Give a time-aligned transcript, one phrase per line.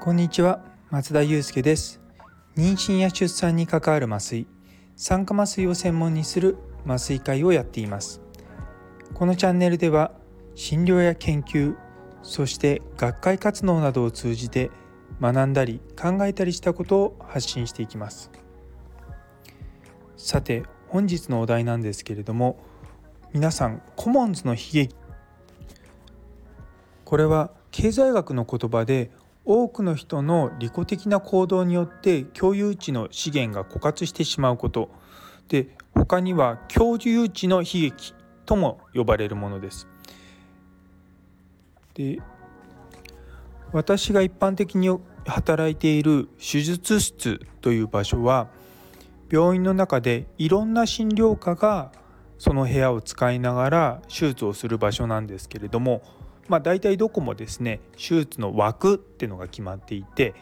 [0.00, 2.00] こんにちは松田祐介です。
[2.56, 4.46] 妊娠や出産に関わる麻酔
[4.94, 8.20] 酸化麻酔を専門にする麻酔会をやっています。
[9.12, 10.12] このチャンネルでは
[10.54, 11.74] 診療や研究
[12.22, 14.70] そして学会活動などを通じて
[15.20, 18.30] 学んだり考えたりしたことを発信していきます。
[20.16, 22.67] さて本日のお題なんですけれども
[23.38, 24.96] 皆さんコモンズの悲劇
[27.04, 29.12] これは経済学の言葉で
[29.44, 34.90] 多くの人の利己的な行動によって共有地の資源が枯渇してしまうこと
[35.46, 38.12] で他には共有地の悲劇
[38.44, 39.86] とも呼ばれるものです。
[41.94, 42.20] で
[43.70, 44.90] 私が一般的に
[45.26, 48.48] 働いている手術室という場所は
[49.30, 51.92] 病院の中でいろんな診療科が
[52.38, 56.02] その部屋を使いながら手術をする場所なんですけれども、
[56.48, 60.34] まあ、大体どこもですね手術の枠っていうのが決まっていて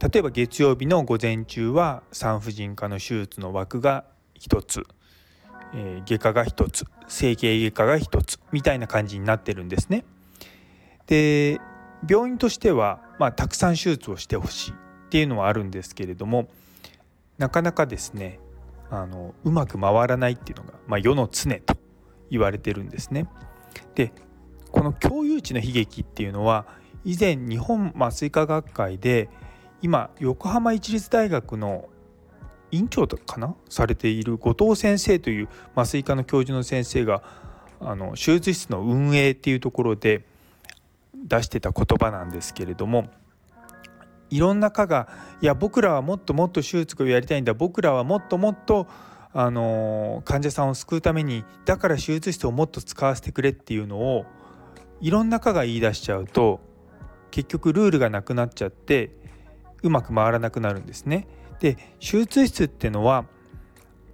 [0.00, 4.04] 例えば月曜日の午前中は産婦人科の手術の枠が
[4.40, 4.84] 1つ、
[5.74, 10.04] えー、外科が1つ整形外科が1つみたいな感じになってるんですね。
[11.06, 11.60] で
[12.08, 14.74] 病院としては、まあ、たくさん手術をしてほしいっ
[15.10, 16.48] ていうのはあるんですけれども
[17.38, 18.40] なかなかですね
[18.92, 21.76] あのうまく回らないっていうのが、まあ、世の常と
[22.30, 23.26] 言われてるんですね。
[23.94, 24.12] で
[24.70, 26.66] この共有地の悲劇っていうのは
[27.02, 29.30] 以前日本麻酔科学会で
[29.80, 31.88] 今横浜市立大学の
[32.70, 37.22] 院長かなされている後藤先生という麻酔科の教授の先生が
[37.80, 40.26] あの手術室の運営っていうところで
[41.14, 43.08] 出してた言葉なんですけれども
[44.32, 45.08] いろんな科が
[45.42, 48.86] いや僕らはもっともっと手術をやりたいんだ僕らはもっともっと
[49.34, 54.24] あの患者さんを救うためにだから手術室をもっと使わせてくれっていうのを
[55.02, 56.60] いろんな科が言い出しちゃうと
[57.30, 59.10] 結局ルールがなくなっちゃって
[59.82, 61.26] うまく回らなくなるんですね。
[61.60, 63.26] で手術室っていうのは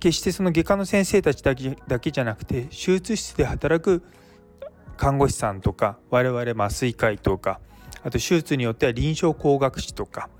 [0.01, 4.03] 決してその外科の先生たちだけだけじゃなくて手術室で働く
[4.97, 7.61] 看護師さんとか我々麻酔科医とか
[8.09, 10.31] あと手術によっては臨床工学士とか、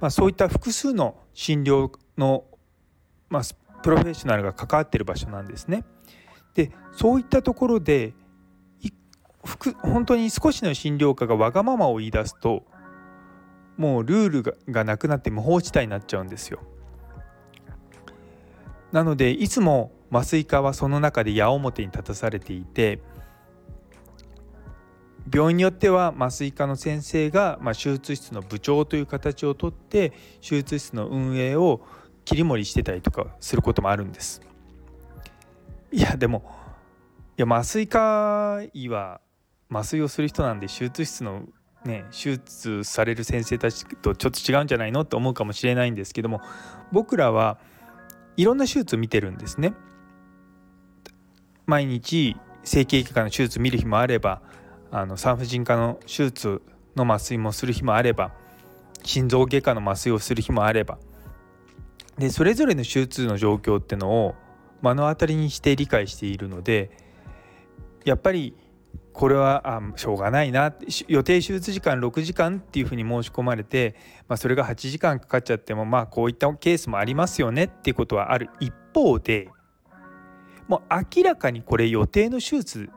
[0.00, 2.44] まあ、そういった複数の診療の、
[3.28, 3.42] まあ、
[3.82, 5.84] プロフェッショナルが関わっている場所なんですね。
[6.54, 8.14] でそういったところで
[9.82, 12.64] 本当に少しの診療科がわがままを言い出すと
[13.76, 16.60] もうルールがなくなって無法地帯になっちゃうんですよ。
[18.90, 23.00] なのでいつも麻酔科はその中で矢面に立たされていて
[25.32, 31.80] 病院によっては麻酔科の先生が、まあ、手術室の部長という形をとって手術室の運営を
[32.24, 34.42] 切り盛りしてたりとかすることもあるんです。
[35.90, 36.44] いやでも
[37.38, 39.20] いや麻酔科医は
[39.70, 41.44] 麻酔をする人なんで手術室の
[41.84, 46.42] ね手術される先生たちとちょっと違うんじゃないのって思うかもしれないんですけども
[46.92, 47.58] 僕らは
[48.36, 49.74] いろんな手術を見てるんですね。
[51.66, 54.42] 毎日整形外科の手術見る日もあれば
[54.90, 56.62] あの産婦人科の手術
[56.96, 58.32] の麻酔もする日もあれば
[59.02, 60.98] 心臓外科の麻酔をする日もあれば。
[62.18, 64.34] でそれぞれの手術の状況ってのを
[64.82, 66.90] 目の当たりにして理解しているので
[68.04, 68.54] やっぱり
[69.12, 70.74] これはあしょうがないな
[71.08, 73.96] 予定手術時間6時間っていうふうに申し込まれて、
[74.28, 79.48] まあ、それが8時間かかっちゃってもまあこういったケースもありますよねっていうことはある一方で
[80.68, 80.80] もう
[81.16, 82.90] 明らかにこれ予定の手術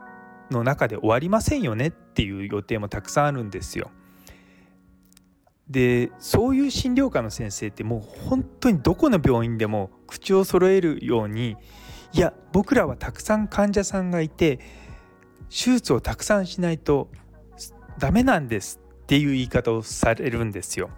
[0.51, 3.91] の中で終わりませんよねっていう予定もたくさんあるんですよ。
[5.69, 11.55] でそういう診療科の先生ってもう本当にどこの病院でも口を揃えるように
[12.11, 14.59] いや僕らはたくさん患者さんがいて
[15.49, 17.09] 手術をたくさんしないと
[17.99, 20.89] ダメなんですっていう言い方をされるんですよ。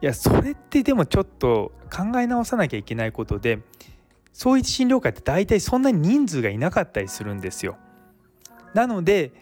[0.00, 3.60] いやそれってでもちょっと考え直さなきゃいけないことで
[4.38, 7.76] そういう診療会って大体そんなに人数がいなかったりするんですよ。
[8.72, 9.32] なので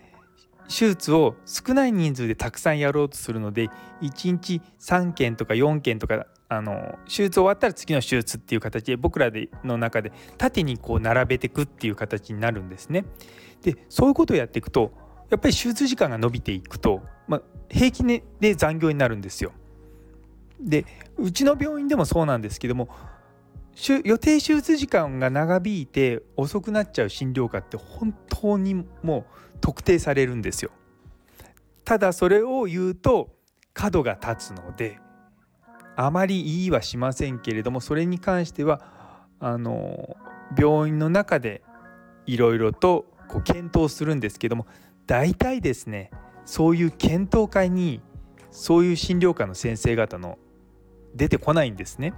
[0.69, 3.69] 手術を少ない人数でたくさんやろうとするので
[4.00, 13.05] 1日3件とか4件とかあの手術終わったら次の手術っていう形で僕らでの中で縦にこう並べていくっていう形になるんですね。
[13.61, 14.93] でそういうことをやっていくと
[15.29, 19.53] やっぱり手術時間が伸びていくと、まあ、平均で残業になるんですよ。
[20.59, 20.87] で
[21.19, 22.88] うちの病院でもそうなんですけども
[24.05, 30.70] 予定手術時間が長引いて遅くなっちゃう診療科って本当にもう特定されるんですよ。
[31.84, 33.37] ただそれを言うと
[33.75, 34.99] 角が立つので
[35.94, 38.82] あまり言いはしませんけれどもそれに関しては
[39.38, 40.17] あの
[40.58, 41.62] 病院の中で
[42.26, 44.67] いろいろとこう検討するんですけども
[45.06, 46.11] 大体ですね
[46.44, 48.00] そういう検討会に
[48.50, 50.38] そういう診療科の先生方の
[51.14, 52.14] 出てこないんですね。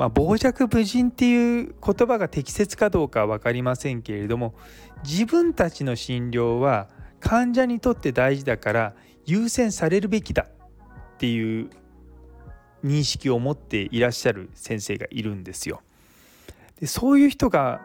[0.00, 4.54] まあ、傍若無人っていう言葉が適切かどうかは分かりませんけれども
[5.04, 6.88] 自分たちの診療は
[7.20, 8.94] 患者にとって大事だから
[9.26, 11.68] 優先されるべきだっていう
[12.82, 15.82] 認識を持っていらっしゃる先生がいるんですよ。
[16.80, 17.82] でそういう人が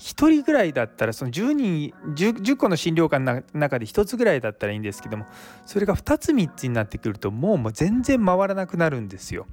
[0.00, 5.26] 1人ぐらいだったらその10人 10, 10個の診療科の中で1つぐらいだったらいいんですけども
[5.64, 9.46] それが2つ3つになってくるともう全然回らなくなるんですよ。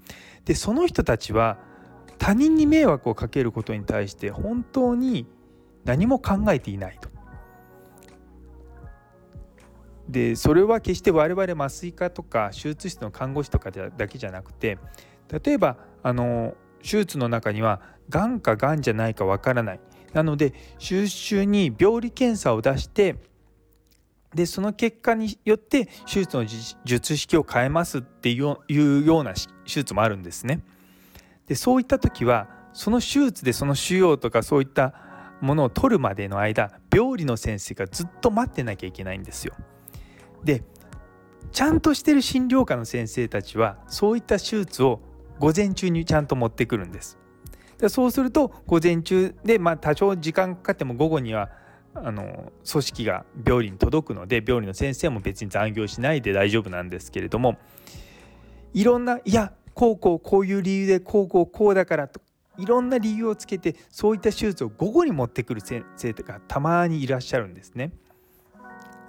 [0.46, 1.67] でその人たちは
[2.18, 5.28] 他人に迷惑をかけることに対して本当に
[5.86, 7.10] 何も考えていないと。
[10.10, 14.78] でそれは決して我々麻酔科とか手術室の看護師とかだけじゃなくて
[15.44, 19.80] 例えばあの手術の中にはがんかがんじゃないかわからない
[20.14, 23.18] なので手術中に病理検査を出して
[24.34, 26.46] でその結果によって手術の
[26.86, 28.58] 術式を変えますっていう
[29.06, 30.62] ような手術もあるんですね。
[31.48, 34.94] でそういった時はその手術でその腫瘍とかそういった
[35.42, 39.54] ものを取るまでの間病理の先生がずっと待ってなきゃいけないんですよ。
[40.44, 40.64] で
[41.52, 45.00] ちゃんとしてる診療科の先生たちはそういった手術を
[45.40, 47.18] 午前中にちゃんと持ってくるんです。
[47.78, 51.50] でそうすると午前中で、まあ、多少時間かかっても午後には
[51.94, 57.58] あの組織が病理に届くので病理の先生も別に残業しないで大丈夫なんですけれども
[58.74, 62.20] いろんないやこうこうこういう理由でこうこうこうだからと
[62.58, 67.92] いろんな理由をつけてそういった手術を午後に持ってくる先生がたまにいらっしゃるんですね。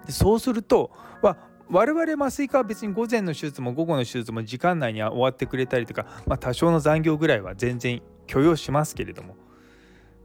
[0.05, 0.91] でそうすると、
[1.23, 1.39] ま、
[1.71, 9.37] 我々麻酔科は別に午前の手術も午後の手術も時間内には終わってくれたりとか、まあ、多少の残業ぐらいは全然許容しますけれども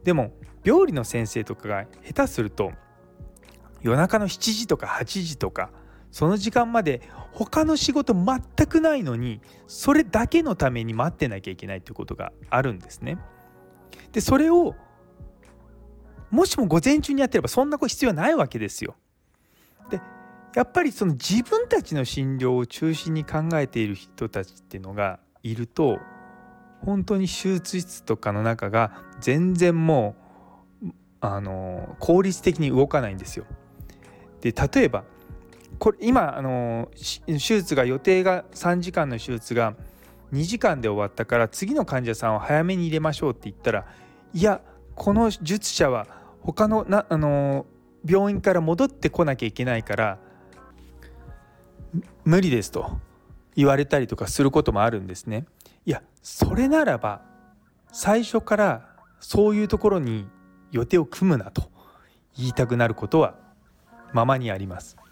[0.03, 0.33] でも
[0.65, 2.73] 病理の先生とかが下手すると
[3.81, 5.71] 夜中の7時とか8時とか
[6.13, 7.01] その時間まで
[7.31, 13.17] 他の仕事全くないのにそれだけのために待ってなきゃいけないということがあるんですね。
[14.11, 14.75] でそれを
[16.29, 18.95] もしも午前中にやってればそんなこと必要ないわけですよ。
[19.89, 19.99] で
[20.55, 25.97] やっぱりその自分たちの診療を中心に考えている人たちっていうのがいると
[26.85, 30.15] 本当に手術室とかの中が全然も
[30.83, 30.89] う
[31.21, 33.45] あの効率的に動かないんですよ。
[34.41, 35.05] で例えば
[35.83, 36.89] これ今あの
[37.27, 39.75] 手術が予定が3時間の手術が
[40.31, 43.85] 2時間で終わったから次の患者さんを早めに入れましょうって言ったら
[44.33, 44.61] いや
[44.95, 46.07] この術者は
[46.39, 47.65] 他のなあの
[48.05, 50.19] 病院から戻ってこなきゃいけないから
[52.23, 52.97] 無理ですと
[53.57, 55.45] 言われたりとかすることもあるんですね。
[55.85, 57.23] いやそれならば
[57.91, 60.29] 最初からそういうところに
[60.71, 61.69] 予定を組むなと
[62.37, 63.35] 言いたくなることは
[64.13, 65.02] ままにあります。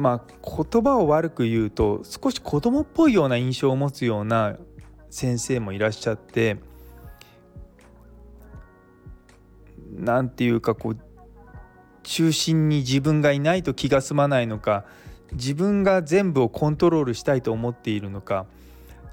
[0.00, 4.56] まあ言葉を悪く言うと少し子供っぽいような印象を持つような
[5.10, 6.56] 先生もいらっしゃって
[9.92, 10.98] 何て言うかこう
[12.02, 14.84] 中心に自分がいないと気が済まないのか
[15.32, 18.46] 自分が全部をコントロールしたいと思っているのか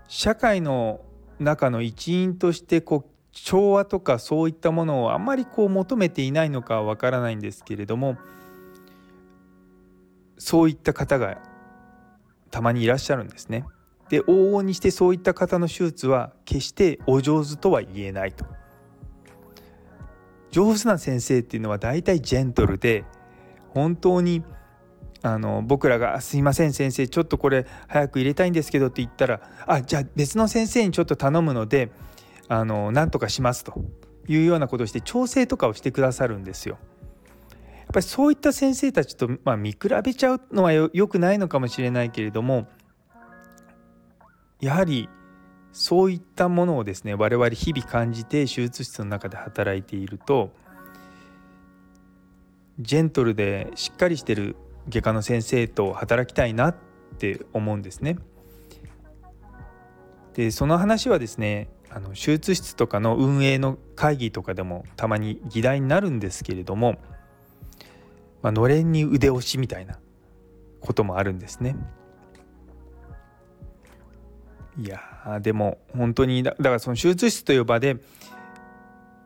[0.07, 1.01] 社会の
[1.39, 8.17] 中の一員としてこう調和とかそういったものをあんまりこう求めていないのかはわからないんですけれども
[10.37, 11.39] そういった方が
[12.51, 13.65] たまにいらっしゃるんですね。
[14.09, 18.45] で往々にしてそういった方の手術は決してお上手とは言えないと。
[20.51, 23.03] 上手な先生っていうのは大体ジェントルで
[23.69, 24.43] 本当に
[25.21, 31.91] あの僕らが「すいません先生ちょっとこれ早く入れたいんですけど」って言ったら「あじゃあ別の先生にちょっと頼むので
[32.47, 33.73] あの何とかします」と
[34.27, 36.77] いうようなことをして調整とかをしてくださるんですよ。
[37.89, 42.67] っぱりそういった先生たちと、まあ、見比べちゃうのはよくないのかもしれないけれども
[44.59, 45.09] やはり
[45.71, 50.51] そういったものをですね我々日々感じて手術室の中で働いていると
[52.79, 54.55] ジェントルでしっかりしてる
[54.89, 56.75] 外科の先生と働きたいなっ
[57.17, 58.17] て思うんですね。
[60.33, 66.97] でその話はですねあの手術室とかの運営の会議とかでもたまに議題になるんですけれども、
[68.41, 69.99] まあのれんに腕押しみたいな
[70.81, 71.75] こともあるんですね。
[74.79, 77.97] いやでも本当にだからその手術室という場で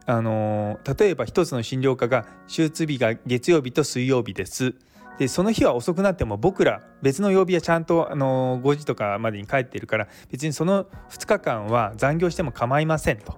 [0.06, 4.76] あの例えば一つの診療科が手術日が月曜日と水曜日です
[5.20, 13.36] でその日は遅くなっても僕ら別の曜日はちゃんとあの5時とかまでに帰っているから別にその2日間は残業しても構いませんと。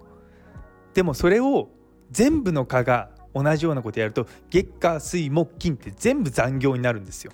[0.94, 1.70] でもそれを
[2.12, 7.32] 全部の科が同じようなことやると月火水木金って全部残業になるんですよ。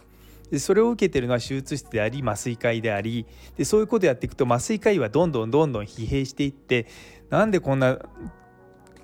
[0.52, 3.26] でそれを受けてるのは手術室であり麻酔科医であり
[3.56, 6.88] でそういうことやっていくと麻酔科医はどんどんどんどん疲弊していって
[7.30, 8.00] なんでこんな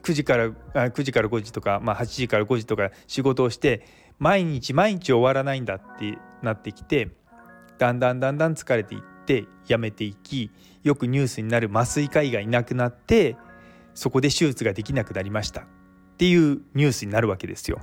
[0.01, 3.85] 9時から9時から5時とか、まあ、8時から5時とか仕事をして
[4.17, 7.09] 毎日毎日終わらないんだってなってきて
[7.77, 10.51] だんだんだんだん疲れていってやめていき
[10.83, 13.35] よくニュースになる麻酔科医がいなくなって
[13.93, 15.65] そこで手術ができなくなりました
[16.15, 17.79] っていうニュースになるわけですよ。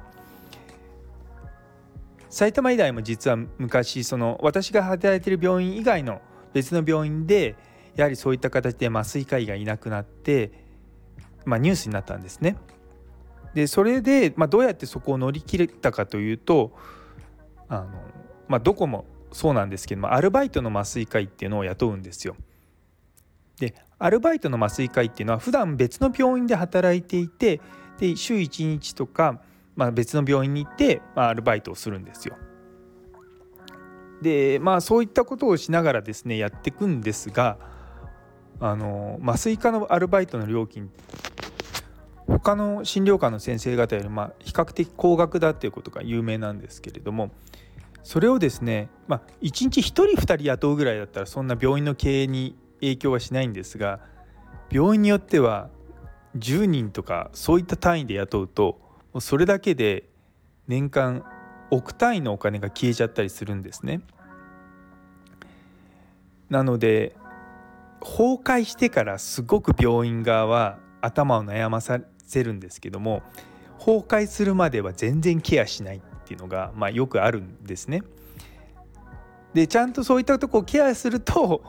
[2.30, 6.22] 埼玉医大も実は昔その私が働いてる病院以外の
[6.54, 7.56] 別の病院で
[7.94, 10.50] やはりそういった形で麻酔科医がいなくなって、
[11.44, 12.56] まあ、ニュースになったんですね。
[13.52, 16.72] でそれで、まあ、どうやってそこを乗り切れたかというと
[17.68, 17.88] あの、
[18.48, 22.34] まあ、どこもそうなんですけどもアルバイトの麻酔科医っていうのを雇うんですよ。
[23.58, 27.60] でアルバイトの麻酔科医っていうのは普段別の病院で働いていて
[27.98, 29.40] で週1日とか、
[29.76, 32.36] まあ、別の病院に行って、まあ、アルバイトをするんですよ。
[34.22, 37.58] でまあそういったことをしながらですねやっていくんですが
[38.60, 40.90] あの麻酔科のアルバイトの料金
[42.28, 47.32] 他の診療科の先生方よりまあ比較的高額だっていうことが有名なんですけれども
[48.04, 54.00] それをですね、まあ、1日1人2人雇うぐらいだったらそんな病院の経営に影響はしないんですが
[54.70, 55.68] 病院によっては
[56.36, 58.80] 10人とかそういった単位で雇うと
[59.20, 60.08] それだけで
[60.66, 61.24] 年間
[61.70, 64.00] 億単位のお金が消えちゃったりするんですね。
[66.50, 67.16] なので
[68.00, 73.22] 崩壊してからすごく病院側は頭を悩まさせるんですけども
[73.78, 78.02] 崩壊するまでは全然ケアしないっていうのが、まあ、よくあるんですね。
[79.54, 81.62] でちゃんとそういったとこをケアすると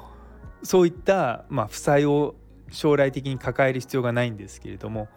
[0.63, 2.36] そういった、まあ、負債を
[2.74, 5.08] 将来的に抱える必要がないんですけれどもやっ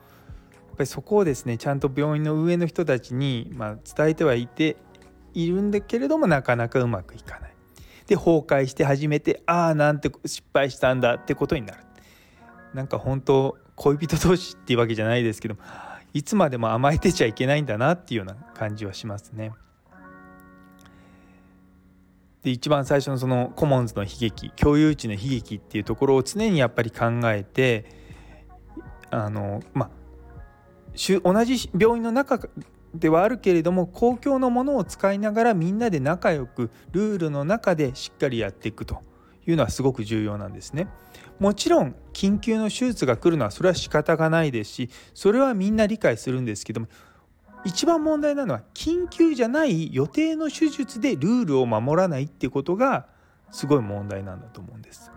[0.77, 4.77] ぱりそこをですねちゃんと病院の上の人たちに、ま、伝えてはいて
[5.35, 7.53] いるんだけれどもなかなかうまくいかない。
[8.07, 11.81] で崩壊して初めてああなんて失敗したんだってことになる。
[12.73, 15.57] なんか本当恋人同士っていうわけじゃないですけど
[16.13, 19.53] いつまでも甘えてちゃいけないんだなっていうような感じはしますね。
[22.47, 27.87] で一番最初のそのコモンズの悲劇共有地の悲劇っていうところを常にやっぱり考えて
[29.11, 29.91] あのまあ
[31.25, 32.39] 同じ病院の中
[32.95, 39.03] ではあるけれども公共のものを使いながらみんなで仲良くルールの中でしっかりやっていくと
[39.45, 40.87] いうのはすごく重要なんですね。
[41.41, 46.87] もちろん緊急の手術が来るのはそれは仕方がないですしそれはみんな理解するんですけども
[47.67, 53.07] 一番問題なのは緊急じゃない予定の手術でルールを守らないっていうことが
[53.51, 55.11] すごい問題なんだと思うんです。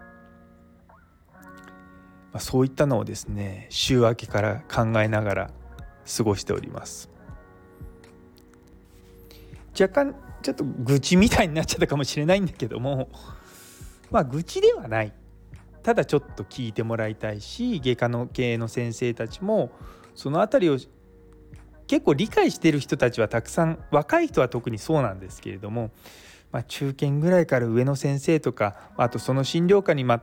[2.32, 5.52] まあ、そういったのをですね週明けから考えながら
[6.18, 7.12] 過ごしております。
[9.80, 13.10] 若干ちょっと愚痴みたいになっちゃったかもしれないんだけども
[14.10, 15.14] まあ愚痴ではない
[15.84, 19.72] ただちょっと聞いてもらいたいし外科の系の先生たちも
[20.16, 20.78] その辺りを
[21.90, 25.90] 結構理解してる人たちはたくさん若い人は特にそうなんですけれども、
[26.52, 30.20] まあ、中堅ぐらいから上の先生とかあとその診療科に全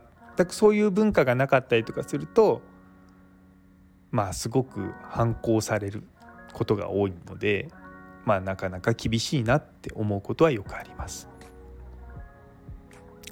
[0.47, 2.61] くそういう文化がなかったりとかすると
[4.11, 6.03] まあすごく反抗される
[6.53, 7.67] ことが多いので
[8.23, 11.27] まあなかなか厳しいなって思うことはよくあります。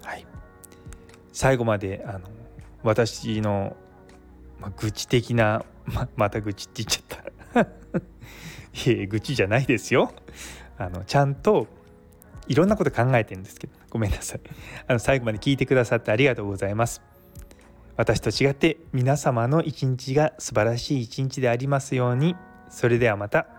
[0.02, 0.26] はい
[1.32, 2.28] 最後まであの
[2.84, 3.76] 私の、
[4.60, 8.00] まあ、愚痴的なままた愚痴って言っちゃった。
[8.92, 10.14] いえ愚痴じゃないですよ。
[10.78, 11.68] あのちゃんと
[12.48, 14.42] いろんなこと考えてるんですけどごめんなさい。
[14.88, 17.02] あの最後まで聞いてくださってありがとうございます。
[17.98, 22.36] 私と違って皆様の一日が素晴らしい一日でありますように。
[22.70, 23.55] それではまた。